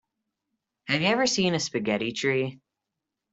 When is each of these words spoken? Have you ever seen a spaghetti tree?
Have 0.87 1.01
you 1.03 1.09
ever 1.09 1.27
seen 1.27 1.53
a 1.53 1.59
spaghetti 1.59 2.11
tree? 2.11 2.59